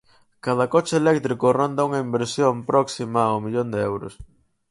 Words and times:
Cada 0.45 0.65
coche 0.73 0.95
eléctrico 1.03 1.45
ronda 1.59 1.87
unha 1.87 2.03
inversión 2.07 2.53
próxima 2.69 3.19
ao 3.25 3.43
millón 3.45 3.67
de 3.73 3.79
euros. 3.91 4.13